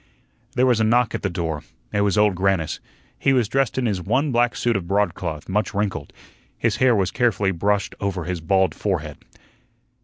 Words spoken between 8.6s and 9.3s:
forehead.